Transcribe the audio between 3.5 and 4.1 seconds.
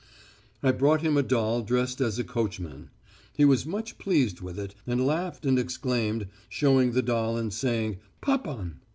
much